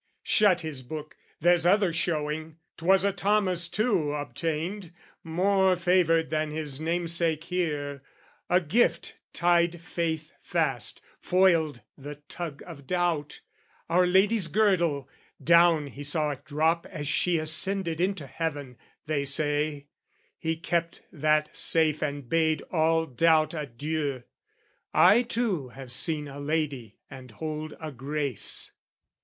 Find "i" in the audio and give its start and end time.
24.95-25.21